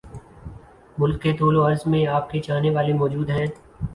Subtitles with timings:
[0.97, 3.45] ملک کے طول وعرض میں آپ کے چاہنے والے موجود ہیں